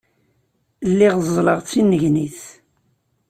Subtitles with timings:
[0.91, 2.39] Lliɣ ẓẓleɣ d tinnegnit.